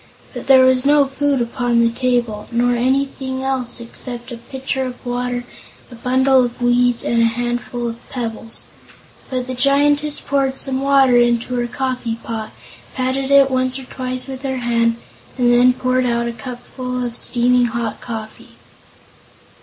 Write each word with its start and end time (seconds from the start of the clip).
But 0.33 0.47
there 0.47 0.65
was 0.65 0.83
no 0.83 1.05
food 1.05 1.41
upon 1.41 1.77
the 1.79 1.91
table, 1.91 2.47
nor 2.51 2.71
anything 2.71 3.43
else 3.43 3.79
except 3.79 4.31
a 4.31 4.37
pitcher 4.37 4.83
of 4.83 5.05
water, 5.05 5.43
a 5.91 5.95
bundle 5.95 6.43
of 6.43 6.59
weeds 6.59 7.03
and 7.03 7.21
a 7.21 7.25
handful 7.25 7.87
of 7.87 8.09
pebbles. 8.09 8.63
But 9.29 9.45
the 9.45 9.53
Giantess 9.53 10.19
poured 10.19 10.57
some 10.57 10.81
water 10.81 11.17
into 11.17 11.53
her 11.53 11.67
coffee 11.67 12.15
pot, 12.15 12.51
patted 12.95 13.29
it 13.29 13.51
once 13.51 13.77
or 13.77 13.83
twice 13.83 14.25
with 14.27 14.41
her 14.41 14.57
hand, 14.57 14.95
and 15.37 15.53
then 15.53 15.71
poured 15.71 16.07
out 16.07 16.27
a 16.27 16.33
cupful 16.33 17.03
of 17.05 17.13
steaming 17.13 17.65
hot 17.65 18.01
coffee. 18.01 18.55